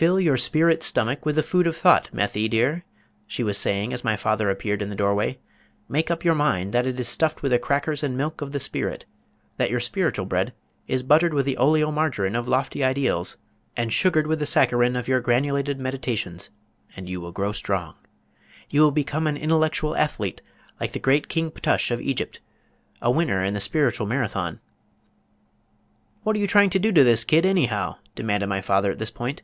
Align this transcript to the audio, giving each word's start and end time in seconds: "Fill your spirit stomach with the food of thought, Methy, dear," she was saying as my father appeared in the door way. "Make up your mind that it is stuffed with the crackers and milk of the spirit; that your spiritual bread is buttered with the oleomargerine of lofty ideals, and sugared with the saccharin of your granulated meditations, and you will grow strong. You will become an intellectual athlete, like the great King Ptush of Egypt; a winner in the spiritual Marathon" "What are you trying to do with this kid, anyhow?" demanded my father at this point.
"Fill 0.00 0.18
your 0.18 0.38
spirit 0.38 0.82
stomach 0.82 1.26
with 1.26 1.36
the 1.36 1.42
food 1.42 1.66
of 1.66 1.76
thought, 1.76 2.08
Methy, 2.10 2.48
dear," 2.48 2.86
she 3.26 3.42
was 3.42 3.58
saying 3.58 3.92
as 3.92 4.02
my 4.02 4.16
father 4.16 4.48
appeared 4.48 4.80
in 4.80 4.88
the 4.88 4.96
door 4.96 5.14
way. 5.14 5.38
"Make 5.90 6.10
up 6.10 6.24
your 6.24 6.34
mind 6.34 6.72
that 6.72 6.86
it 6.86 6.98
is 6.98 7.06
stuffed 7.06 7.42
with 7.42 7.52
the 7.52 7.58
crackers 7.58 8.02
and 8.02 8.16
milk 8.16 8.40
of 8.40 8.52
the 8.52 8.60
spirit; 8.60 9.04
that 9.58 9.68
your 9.68 9.78
spiritual 9.78 10.24
bread 10.24 10.54
is 10.88 11.02
buttered 11.02 11.34
with 11.34 11.44
the 11.44 11.58
oleomargerine 11.60 12.34
of 12.34 12.48
lofty 12.48 12.82
ideals, 12.82 13.36
and 13.76 13.92
sugared 13.92 14.26
with 14.26 14.38
the 14.38 14.46
saccharin 14.46 14.96
of 14.96 15.06
your 15.06 15.20
granulated 15.20 15.78
meditations, 15.78 16.48
and 16.96 17.06
you 17.06 17.20
will 17.20 17.30
grow 17.32 17.52
strong. 17.52 17.94
You 18.70 18.80
will 18.80 18.92
become 18.92 19.26
an 19.26 19.36
intellectual 19.36 19.94
athlete, 19.98 20.40
like 20.80 20.92
the 20.92 20.98
great 20.98 21.28
King 21.28 21.50
Ptush 21.50 21.90
of 21.90 22.00
Egypt; 22.00 22.40
a 23.02 23.10
winner 23.10 23.44
in 23.44 23.52
the 23.52 23.60
spiritual 23.60 24.06
Marathon" 24.06 24.60
"What 26.22 26.36
are 26.36 26.38
you 26.38 26.48
trying 26.48 26.70
to 26.70 26.78
do 26.78 26.88
with 26.90 27.04
this 27.04 27.22
kid, 27.22 27.44
anyhow?" 27.44 27.96
demanded 28.14 28.46
my 28.46 28.62
father 28.62 28.90
at 28.92 28.96
this 28.98 29.10
point. 29.10 29.42